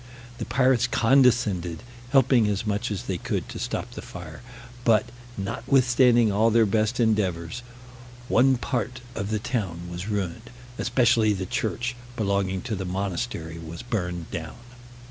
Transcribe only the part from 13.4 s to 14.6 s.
was burned down.